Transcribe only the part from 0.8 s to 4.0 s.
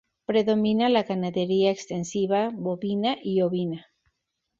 la ganadería extensiva bovina y ovina.